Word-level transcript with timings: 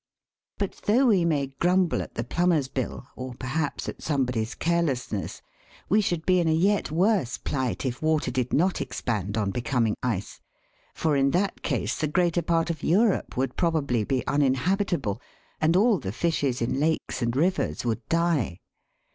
But 0.57 0.81
though 0.87 1.05
we 1.05 1.25
may 1.25 1.45
grumble 1.59 2.01
at 2.01 2.15
the 2.15 2.23
plumber's 2.23 2.67
bill, 2.69 3.05
or 3.15 3.35
perhaps 3.35 3.87
at 3.87 4.01
somebody's 4.01 4.55
carelessness, 4.55 5.43
we 5.89 6.01
should 6.01 6.25
be 6.25 6.39
in 6.39 6.47
a 6.47 6.53
yet 6.55 6.89
worse 6.89 7.37
plight 7.37 7.85
if 7.85 8.01
water 8.01 8.31
did 8.31 8.51
not 8.51 8.81
expand 8.81 9.37
on 9.37 9.51
becoming 9.51 9.95
ice, 10.01 10.39
for 10.95 11.15
in 11.15 11.29
that 11.37 11.61
case 11.61 11.99
the 11.99 12.07
greater 12.07 12.41
part 12.41 12.71
of 12.71 12.81
Europe 12.81 13.37
would 13.37 13.55
probably 13.55 14.03
be 14.03 14.25
uninhabitable, 14.25 15.21
and 15.59 15.77
all 15.77 15.99
the 15.99 16.11
fishes 16.11 16.63
in 16.63 16.79
lakes 16.79 17.21
and 17.21 17.35
rivers 17.35 17.85
would 17.85 18.01
die. 18.09 18.57